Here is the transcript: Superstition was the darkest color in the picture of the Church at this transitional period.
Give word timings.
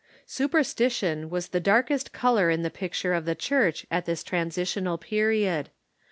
Superstition 0.25 1.29
was 1.29 1.49
the 1.49 1.59
darkest 1.59 2.11
color 2.11 2.49
in 2.49 2.63
the 2.63 2.71
picture 2.71 3.13
of 3.13 3.25
the 3.25 3.35
Church 3.35 3.85
at 3.91 4.07
this 4.07 4.23
transitional 4.23 4.97
period. 4.97 5.69